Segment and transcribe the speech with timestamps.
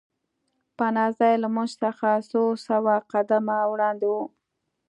[0.77, 4.15] پناه ځای له موږ څخه څو سوه قدمه وړاندې و